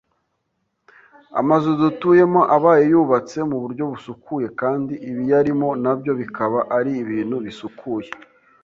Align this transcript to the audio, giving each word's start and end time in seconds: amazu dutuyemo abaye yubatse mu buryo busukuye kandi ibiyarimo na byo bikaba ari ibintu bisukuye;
amazu 1.39 1.69
dutuyemo 1.81 2.41
abaye 2.55 2.83
yubatse 2.91 3.37
mu 3.49 3.57
buryo 3.63 3.83
busukuye 3.91 4.47
kandi 4.61 4.93
ibiyarimo 5.11 5.69
na 5.83 5.91
byo 5.99 6.11
bikaba 6.21 6.59
ari 6.77 6.91
ibintu 7.03 7.35
bisukuye; 7.45 8.09